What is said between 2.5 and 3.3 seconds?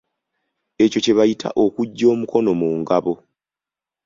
mu ngabo.